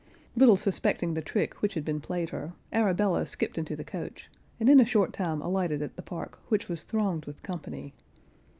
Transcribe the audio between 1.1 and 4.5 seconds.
the trick which had been played her, Arabella skipped into the coach,